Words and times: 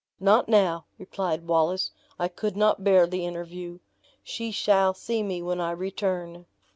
"Not 0.19 0.49
now," 0.49 0.85
replied 0.97 1.45
Wallace, 1.45 1.91
"I 2.17 2.27
could 2.27 2.57
not 2.57 2.83
bear 2.83 3.05
the 3.05 3.23
interview 3.23 3.77
she 4.23 4.49
shall 4.49 4.95
see 4.95 5.21
me 5.21 5.43
when 5.43 5.61
I 5.61 5.69
return." 5.73 6.47